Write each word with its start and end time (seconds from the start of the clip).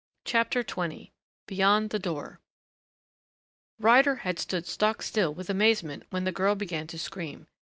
CHAPTER 0.25 0.63
XX 0.63 1.11
BEYOND 1.45 1.91
THE 1.91 1.99
DOOR 1.99 2.39
Ryder 3.79 4.15
had 4.25 4.39
stood 4.39 4.65
stock 4.65 5.03
still 5.03 5.31
with 5.31 5.47
amazement 5.47 6.05
when 6.09 6.23
the 6.23 6.31
girl 6.31 6.55
began 6.55 6.87
to 6.87 6.97
scream. 6.97 7.45